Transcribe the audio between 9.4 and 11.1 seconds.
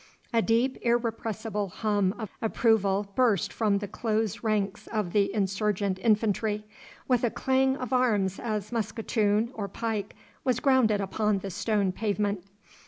or pike was grounded